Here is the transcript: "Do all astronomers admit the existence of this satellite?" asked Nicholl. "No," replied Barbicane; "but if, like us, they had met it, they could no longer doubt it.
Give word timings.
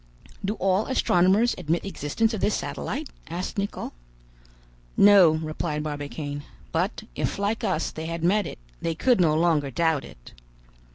"Do 0.43 0.55
all 0.55 0.87
astronomers 0.87 1.53
admit 1.59 1.83
the 1.83 1.87
existence 1.89 2.33
of 2.33 2.41
this 2.41 2.55
satellite?" 2.55 3.09
asked 3.29 3.59
Nicholl. 3.59 3.93
"No," 4.97 5.29
replied 5.33 5.83
Barbicane; 5.83 6.41
"but 6.71 7.03
if, 7.15 7.37
like 7.37 7.63
us, 7.63 7.91
they 7.91 8.07
had 8.07 8.23
met 8.23 8.47
it, 8.47 8.57
they 8.81 8.95
could 8.95 9.21
no 9.21 9.35
longer 9.35 9.69
doubt 9.69 10.03
it. 10.03 10.33